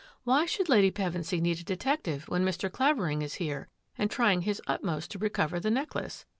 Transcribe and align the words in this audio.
"Why 0.23 0.47
should 0.47 0.67
Lady 0.67 0.89
Pevensy 0.89 1.39
need 1.39 1.59
a 1.59 1.63
detective 1.63 2.27
when 2.27 2.43
Mr. 2.43 2.71
Clavering 2.71 3.21
is 3.21 3.35
here 3.35 3.67
and 3.99 4.09
trying 4.09 4.41
his 4.41 4.59
utmost 4.65 5.11
to 5.11 5.19
recover 5.19 5.59
the 5.59 5.69
necklace? 5.69 6.25